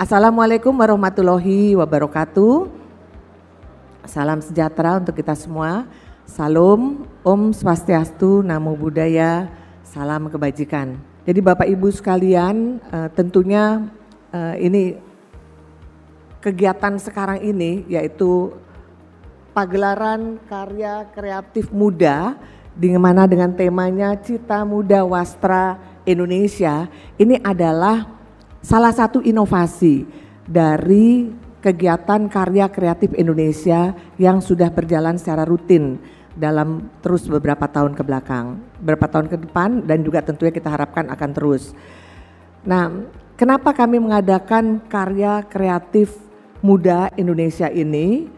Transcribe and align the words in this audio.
Assalamualaikum 0.00 0.72
warahmatullahi 0.80 1.76
wabarakatuh. 1.76 2.72
Salam 4.08 4.40
sejahtera 4.40 4.96
untuk 4.96 5.12
kita 5.12 5.36
semua. 5.36 5.84
Salam, 6.24 7.04
Om 7.20 7.52
Swastiastu, 7.52 8.40
Namo 8.40 8.72
Buddhaya, 8.80 9.52
salam 9.84 10.32
kebajikan. 10.32 10.96
Jadi 11.28 11.44
Bapak 11.44 11.68
Ibu 11.68 11.92
sekalian, 11.92 12.80
uh, 12.88 13.12
tentunya 13.12 13.92
uh, 14.32 14.56
ini 14.56 14.96
kegiatan 16.40 16.96
sekarang 16.96 17.44
ini 17.44 17.84
yaitu 17.84 18.56
pagelaran 19.52 20.40
karya 20.48 21.12
kreatif 21.12 21.68
muda 21.76 22.40
di 22.72 22.88
mana 22.96 23.28
dengan 23.28 23.52
temanya 23.52 24.16
Cita 24.16 24.64
Muda 24.64 25.04
Wastra 25.04 25.76
Indonesia 26.08 26.88
ini 27.20 27.36
adalah 27.44 28.19
salah 28.60 28.92
satu 28.92 29.24
inovasi 29.24 30.04
dari 30.44 31.32
kegiatan 31.60 32.28
karya 32.28 32.68
kreatif 32.72 33.12
Indonesia 33.16 33.92
yang 34.16 34.40
sudah 34.40 34.72
berjalan 34.72 35.20
secara 35.20 35.44
rutin 35.44 36.00
dalam 36.32 36.88
terus 37.04 37.28
beberapa 37.28 37.68
tahun 37.68 37.92
ke 37.92 38.02
belakang, 38.06 38.56
beberapa 38.80 39.06
tahun 39.10 39.28
ke 39.28 39.36
depan 39.48 39.84
dan 39.84 40.00
juga 40.00 40.24
tentunya 40.24 40.52
kita 40.54 40.72
harapkan 40.72 41.10
akan 41.12 41.30
terus. 41.36 41.76
Nah, 42.64 42.88
kenapa 43.36 43.76
kami 43.76 44.00
mengadakan 44.00 44.80
karya 44.88 45.44
kreatif 45.44 46.16
muda 46.64 47.12
Indonesia 47.20 47.68
ini? 47.68 48.30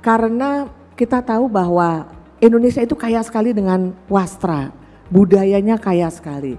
Karena 0.00 0.70
kita 0.94 1.20
tahu 1.20 1.50
bahwa 1.50 2.08
Indonesia 2.40 2.80
itu 2.80 2.96
kaya 2.96 3.20
sekali 3.20 3.52
dengan 3.52 3.92
wastra, 4.08 4.72
budayanya 5.12 5.76
kaya 5.76 6.08
sekali. 6.08 6.56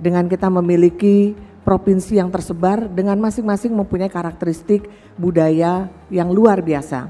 Dengan 0.00 0.26
kita 0.26 0.48
memiliki 0.48 1.36
provinsi 1.70 2.18
yang 2.18 2.34
tersebar 2.34 2.90
dengan 2.90 3.14
masing-masing 3.22 3.70
mempunyai 3.70 4.10
karakteristik 4.10 4.90
budaya 5.14 5.86
yang 6.10 6.26
luar 6.34 6.58
biasa. 6.66 7.06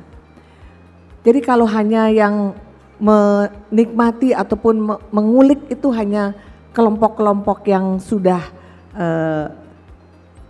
Jadi 1.25 1.41
kalau 1.41 1.64
hanya 1.64 2.12
yang 2.12 2.52
menikmati 3.00 4.36
ataupun 4.36 5.00
mengulik 5.08 5.64
itu 5.72 5.89
hanya 5.97 6.36
kelompok-kelompok 6.77 7.64
yang 7.72 7.97
sudah 7.97 8.44
uh, 8.92 9.48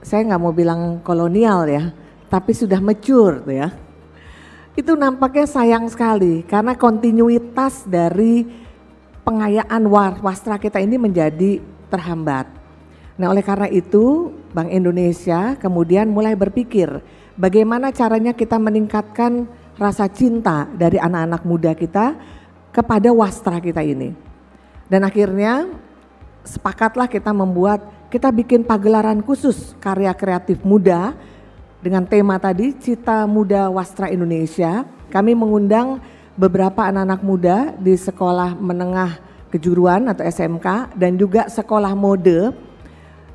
saya 0.03 0.27
nggak 0.27 0.43
mau 0.43 0.51
bilang 0.51 0.99
kolonial 1.07 1.71
ya, 1.71 1.95
tapi 2.27 2.51
sudah 2.51 2.83
mature 2.83 3.47
ya. 3.47 3.71
Itu 4.75 4.99
nampaknya 4.99 5.47
sayang 5.47 5.87
sekali 5.87 6.43
karena 6.51 6.75
kontinuitas 6.75 7.87
dari 7.87 8.43
pengayaan 9.23 9.87
wastra 10.19 10.59
kita 10.59 10.83
ini 10.83 10.99
menjadi 10.99 11.63
terhambat. 11.87 12.60
Nah 13.21 13.29
oleh 13.29 13.45
karena 13.45 13.69
itu 13.69 14.33
Bank 14.57 14.73
Indonesia 14.73 15.53
kemudian 15.61 16.09
mulai 16.09 16.33
berpikir 16.33 16.89
bagaimana 17.37 17.93
caranya 17.93 18.33
kita 18.33 18.57
meningkatkan 18.57 19.45
rasa 19.77 20.09
cinta 20.09 20.65
dari 20.73 20.97
anak-anak 20.97 21.45
muda 21.45 21.77
kita 21.77 22.17
kepada 22.73 23.13
wastra 23.13 23.61
kita 23.61 23.85
ini. 23.85 24.17
Dan 24.89 25.05
akhirnya 25.05 25.69
sepakatlah 26.49 27.13
kita 27.13 27.29
membuat, 27.37 27.85
kita 28.09 28.33
bikin 28.33 28.65
pagelaran 28.65 29.21
khusus 29.21 29.77
karya 29.85 30.17
kreatif 30.17 30.65
muda 30.65 31.13
dengan 31.85 32.09
tema 32.09 32.41
tadi 32.41 32.73
Cita 32.73 33.29
Muda 33.29 33.69
Wastra 33.69 34.09
Indonesia. 34.09 34.89
Kami 35.13 35.37
mengundang 35.37 36.01
beberapa 36.41 36.89
anak-anak 36.89 37.21
muda 37.21 37.57
di 37.77 37.95
sekolah 38.01 38.57
menengah 38.57 39.21
kejuruan 39.53 40.09
atau 40.09 40.25
SMK 40.25 40.97
dan 40.97 41.21
juga 41.21 41.53
sekolah 41.53 41.93
mode 41.93 42.70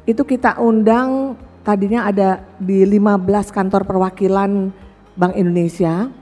itu 0.05 0.21
kita 0.21 0.61
undang 0.61 1.33
tadinya 1.65 2.05
ada 2.05 2.45
di 2.61 2.85
15 2.85 3.49
kantor 3.49 3.89
perwakilan 3.89 4.69
Bank 5.17 5.33
Indonesia. 5.33 6.13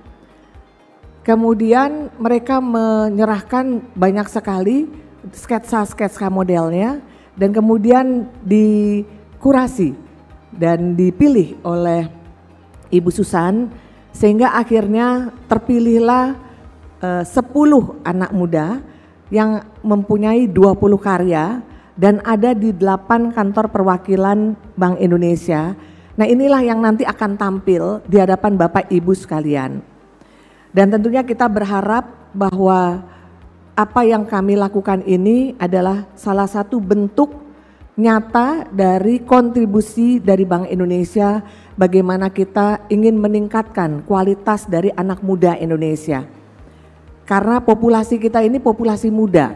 Kemudian 1.23 2.11
mereka 2.19 2.59
menyerahkan 2.59 3.83
banyak 3.95 4.27
sekali 4.27 4.87
sketsa-sketsa 5.31 6.27
modelnya 6.27 6.99
dan 7.35 7.55
kemudian 7.55 8.27
dikurasi 8.43 9.95
dan 10.51 10.95
dipilih 10.99 11.59
oleh 11.63 12.07
Ibu 12.91 13.09
Susan 13.11 13.71
sehingga 14.11 14.55
akhirnya 14.55 15.31
terpilihlah 15.47 16.35
eh, 17.03 17.23
10 17.23 18.03
anak 18.03 18.31
muda 18.35 18.83
yang 19.31 19.63
mempunyai 19.81 20.45
20 20.45 20.77
karya 20.99 21.63
dan 21.93 22.21
ada 22.25 22.57
di 22.57 22.73
delapan 22.73 23.29
kantor 23.29 23.69
perwakilan 23.69 24.57
Bank 24.73 24.97
Indonesia. 24.97 25.77
Nah 26.13 26.25
inilah 26.25 26.61
yang 26.61 26.81
nanti 26.81 27.05
akan 27.05 27.37
tampil 27.37 28.01
di 28.05 28.17
hadapan 28.21 28.57
Bapak 28.57 28.89
Ibu 28.89 29.13
sekalian. 29.17 29.81
Dan 30.73 30.89
tentunya 30.89 31.21
kita 31.21 31.45
berharap 31.45 32.33
bahwa 32.33 33.05
apa 33.73 34.01
yang 34.05 34.25
kami 34.25 34.57
lakukan 34.57 35.01
ini 35.05 35.57
adalah 35.57 36.05
salah 36.13 36.49
satu 36.49 36.77
bentuk 36.77 37.33
nyata 37.93 38.65
dari 38.73 39.21
kontribusi 39.21 40.17
dari 40.17 40.49
Bank 40.49 40.65
Indonesia 40.73 41.45
bagaimana 41.77 42.33
kita 42.33 42.89
ingin 42.89 43.21
meningkatkan 43.21 44.01
kualitas 44.05 44.65
dari 44.65 44.89
anak 44.97 45.21
muda 45.21 45.53
Indonesia. 45.57 46.25
Karena 47.23 47.61
populasi 47.61 48.17
kita 48.19 48.41
ini 48.41 48.57
populasi 48.59 49.13
muda, 49.13 49.55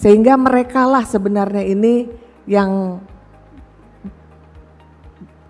sehingga 0.00 0.40
mereka 0.40 0.88
lah 0.88 1.04
sebenarnya 1.04 1.60
ini 1.60 2.08
yang 2.48 3.04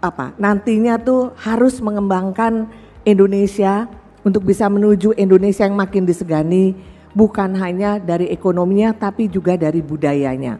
apa 0.03 0.35
nantinya 0.43 0.99
tuh 0.99 1.31
harus 1.39 1.79
mengembangkan 1.79 2.67
Indonesia 3.07 3.87
untuk 4.27 4.43
bisa 4.43 4.67
menuju 4.67 5.15
Indonesia 5.15 5.63
yang 5.63 5.79
makin 5.79 6.03
disegani 6.03 6.75
bukan 7.15 7.55
hanya 7.63 8.03
dari 8.03 8.27
ekonominya 8.35 8.91
tapi 8.91 9.31
juga 9.31 9.55
dari 9.55 9.79
budayanya. 9.79 10.59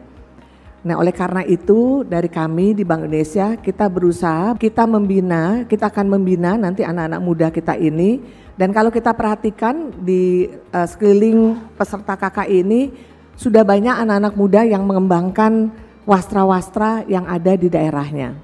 Nah 0.81 0.97
oleh 0.97 1.13
karena 1.13 1.45
itu 1.45 2.01
dari 2.01 2.25
kami 2.25 2.73
di 2.73 2.81
Bank 2.81 3.05
Indonesia 3.05 3.53
kita 3.59 3.85
berusaha 3.85 4.57
kita 4.57 4.87
membina, 4.87 5.67
kita 5.67 5.91
akan 5.91 6.15
membina 6.15 6.57
nanti 6.57 6.81
anak-anak 6.81 7.21
muda 7.21 7.47
kita 7.53 7.77
ini 7.77 8.23
dan 8.57 8.73
kalau 8.73 8.89
kita 8.89 9.13
perhatikan 9.13 9.93
di 10.01 10.49
uh, 10.73 10.87
sekeliling 10.87 11.59
peserta 11.77 12.17
KK 12.17 12.49
ini 12.49 13.10
sudah 13.41 13.65
banyak 13.65 14.05
anak-anak 14.05 14.37
muda 14.37 14.61
yang 14.61 14.85
mengembangkan 14.85 15.73
wastra-wastra 16.05 17.01
yang 17.09 17.25
ada 17.25 17.57
di 17.57 17.73
daerahnya. 17.73 18.37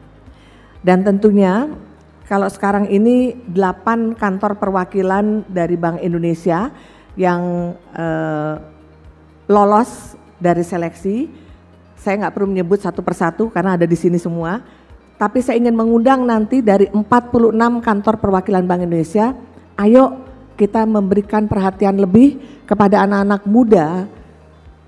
Dan 0.81 1.05
tentunya 1.05 1.69
kalau 2.25 2.49
sekarang 2.49 2.89
ini 2.89 3.37
delapan 3.45 4.17
kantor 4.17 4.57
perwakilan 4.57 5.45
dari 5.45 5.77
Bank 5.77 6.01
Indonesia 6.01 6.73
yang 7.13 7.73
eh, 7.93 8.55
lolos 9.45 10.17
dari 10.41 10.65
seleksi, 10.65 11.29
saya 11.93 12.25
nggak 12.25 12.33
perlu 12.33 12.49
menyebut 12.49 12.81
satu 12.81 13.05
persatu 13.05 13.53
karena 13.53 13.77
ada 13.77 13.85
di 13.85 13.97
sini 13.97 14.17
semua, 14.17 14.65
tapi 15.21 15.45
saya 15.45 15.61
ingin 15.61 15.77
mengundang 15.77 16.25
nanti 16.25 16.65
dari 16.65 16.89
46 16.89 17.53
kantor 17.85 18.15
perwakilan 18.17 18.65
Bank 18.65 18.81
Indonesia, 18.81 19.37
ayo 19.77 20.25
kita 20.57 20.89
memberikan 20.89 21.45
perhatian 21.45 22.01
lebih 22.01 22.41
kepada 22.65 23.05
anak-anak 23.05 23.45
muda 23.45 24.16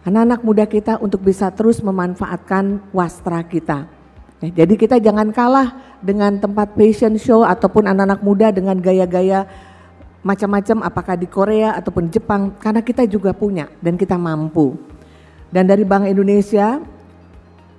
anak-anak 0.09 0.42
muda 0.42 0.66
kita 0.66 0.97
untuk 0.97 1.22
bisa 1.22 1.53
terus 1.53 1.78
memanfaatkan 1.86 2.81
wastra 2.90 3.46
kita. 3.46 3.86
Ya, 4.42 4.66
jadi 4.66 4.74
kita 4.74 4.97
jangan 4.97 5.30
kalah 5.30 5.78
dengan 6.02 6.42
tempat 6.42 6.74
fashion 6.74 7.22
show 7.22 7.46
ataupun 7.46 7.86
anak-anak 7.86 8.25
muda 8.25 8.50
dengan 8.50 8.81
gaya-gaya 8.81 9.46
macam-macam 10.25 10.84
apakah 10.84 11.16
di 11.16 11.30
Korea 11.30 11.78
ataupun 11.78 12.09
Jepang 12.09 12.58
karena 12.58 12.81
kita 12.81 13.06
juga 13.06 13.31
punya 13.31 13.69
dan 13.80 13.96
kita 13.96 14.18
mampu. 14.18 14.75
Dan 15.54 15.69
dari 15.69 15.86
Bank 15.86 16.10
Indonesia 16.10 16.81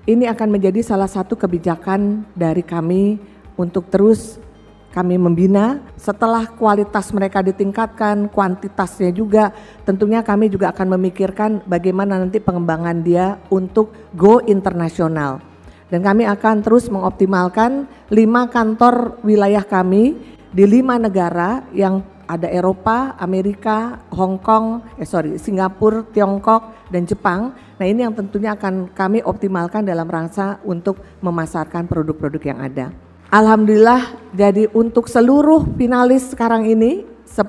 ini 0.06 0.24
akan 0.30 0.48
menjadi 0.48 0.80
salah 0.86 1.10
satu 1.10 1.34
kebijakan 1.34 2.24
dari 2.32 2.62
kami 2.62 3.18
untuk 3.58 3.90
terus 3.90 4.40
kami 4.90 5.14
membina 5.22 5.78
setelah 5.94 6.50
kualitas 6.50 7.14
mereka 7.14 7.46
ditingkatkan, 7.46 8.26
kuantitasnya 8.26 9.14
juga 9.14 9.54
tentunya 9.86 10.18
kami 10.18 10.50
juga 10.50 10.74
akan 10.74 10.98
memikirkan 10.98 11.62
bagaimana 11.62 12.18
nanti 12.18 12.42
pengembangan 12.42 12.98
dia 12.98 13.38
untuk 13.54 13.94
go 14.18 14.42
internasional. 14.42 15.38
Dan 15.90 16.02
kami 16.02 16.26
akan 16.26 16.62
terus 16.66 16.90
mengoptimalkan 16.90 17.86
lima 18.10 18.50
kantor 18.50 19.18
wilayah 19.22 19.62
kami 19.62 20.18
di 20.50 20.66
lima 20.66 20.98
negara 20.98 21.62
yang 21.70 22.02
ada 22.30 22.46
Eropa, 22.46 23.18
Amerika, 23.18 24.06
Hong 24.14 24.38
Kong, 24.38 24.86
eh 24.98 25.06
sorry, 25.06 25.34
Singapura, 25.34 26.06
Tiongkok, 26.14 26.90
dan 26.90 27.02
Jepang. 27.06 27.54
Nah 27.78 27.86
ini 27.86 28.06
yang 28.06 28.14
tentunya 28.14 28.54
akan 28.54 28.90
kami 28.94 29.18
optimalkan 29.22 29.82
dalam 29.82 30.06
rangka 30.06 30.62
untuk 30.62 31.02
memasarkan 31.22 31.90
produk-produk 31.90 32.42
yang 32.42 32.62
ada. 32.62 33.09
Alhamdulillah 33.30 34.10
jadi 34.34 34.66
untuk 34.74 35.06
seluruh 35.06 35.62
finalis 35.78 36.34
sekarang 36.34 36.66
ini 36.66 37.06
10 37.30 37.46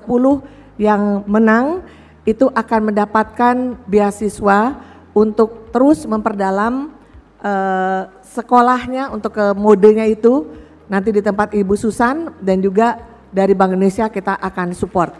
yang 0.78 1.26
menang 1.26 1.82
itu 2.22 2.46
akan 2.54 2.94
mendapatkan 2.94 3.82
beasiswa 3.90 4.78
untuk 5.18 5.74
terus 5.74 6.06
memperdalam 6.06 6.94
uh, 7.42 8.14
sekolahnya 8.22 9.10
untuk 9.10 9.34
ke 9.34 9.46
modenya 9.58 10.06
itu 10.06 10.46
nanti 10.86 11.10
di 11.10 11.22
tempat 11.26 11.50
Ibu 11.50 11.74
Susan 11.74 12.30
dan 12.38 12.62
juga 12.62 13.02
dari 13.34 13.58
Bank 13.58 13.74
Indonesia 13.74 14.06
kita 14.06 14.38
akan 14.38 14.78
support. 14.78 15.18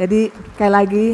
Jadi 0.00 0.32
sekali 0.32 0.72
lagi 0.72 1.06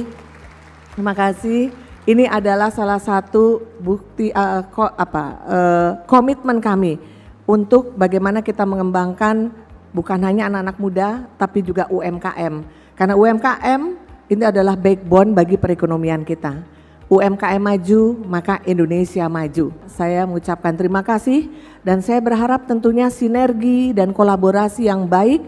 terima 0.94 1.10
kasih. 1.10 1.74
Ini 2.06 2.30
adalah 2.30 2.70
salah 2.70 3.02
satu 3.02 3.66
bukti 3.82 4.30
uh, 4.30 4.62
ko, 4.70 4.86
apa 4.86 5.24
uh, 5.42 5.90
komitmen 6.06 6.62
kami 6.62 7.15
untuk 7.46 7.94
bagaimana 7.94 8.42
kita 8.42 8.66
mengembangkan 8.66 9.54
bukan 9.94 10.20
hanya 10.26 10.50
anak-anak 10.50 10.76
muda 10.76 11.08
tapi 11.38 11.62
juga 11.62 11.86
UMKM. 11.88 12.66
Karena 12.98 13.14
UMKM 13.14 13.82
ini 14.26 14.42
adalah 14.42 14.74
backbone 14.74 15.32
bagi 15.32 15.54
perekonomian 15.54 16.26
kita. 16.26 16.76
UMKM 17.06 17.62
maju, 17.62 18.02
maka 18.26 18.58
Indonesia 18.66 19.30
maju. 19.30 19.70
Saya 19.86 20.26
mengucapkan 20.26 20.74
terima 20.74 21.06
kasih 21.06 21.46
dan 21.86 22.02
saya 22.02 22.18
berharap 22.18 22.66
tentunya 22.66 23.06
sinergi 23.14 23.94
dan 23.94 24.10
kolaborasi 24.10 24.90
yang 24.90 25.06
baik, 25.06 25.38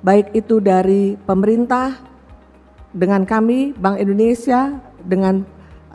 baik 0.00 0.32
itu 0.32 0.56
dari 0.56 1.20
pemerintah 1.28 2.00
dengan 2.96 3.28
kami 3.28 3.76
Bank 3.76 4.00
Indonesia 4.00 4.80
dengan 5.04 5.44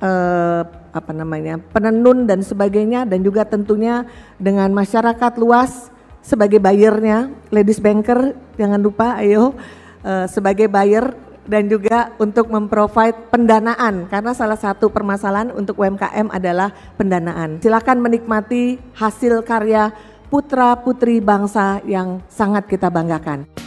eh, 0.02 0.62
apa 0.94 1.12
namanya 1.14 1.62
penenun 1.72 2.26
dan 2.26 2.42
sebagainya 2.42 3.06
dan 3.06 3.22
juga 3.22 3.46
tentunya 3.46 4.06
dengan 4.42 4.74
masyarakat 4.74 5.38
luas 5.38 5.94
sebagai 6.28 6.60
bayarnya, 6.60 7.32
ladies 7.54 7.80
banker 7.80 8.36
jangan 8.60 8.82
lupa 8.84 9.16
ayo 9.22 9.56
eh, 10.04 10.28
sebagai 10.28 10.68
buyer 10.68 11.16
dan 11.48 11.72
juga 11.72 12.12
untuk 12.20 12.52
memprovide 12.52 13.32
pendanaan 13.32 14.12
karena 14.12 14.36
salah 14.36 14.60
satu 14.60 14.92
permasalahan 14.92 15.56
untuk 15.56 15.80
UMKM 15.80 16.28
adalah 16.28 16.76
pendanaan. 17.00 17.64
Silakan 17.64 18.04
menikmati 18.04 18.76
hasil 19.00 19.48
karya 19.48 19.96
putra-putri 20.28 21.24
bangsa 21.24 21.80
yang 21.88 22.20
sangat 22.28 22.68
kita 22.68 22.92
banggakan. 22.92 23.67